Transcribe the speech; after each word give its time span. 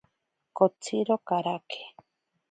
Kotsiro 0.57 1.15
karake. 1.27 1.81